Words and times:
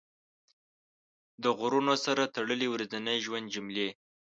د 1.43 1.45
غرونو 1.57 1.93
سره 2.05 2.31
تړلې 2.35 2.67
ورځني 2.73 3.15
ژوند 3.25 3.45
جملې 3.55 3.89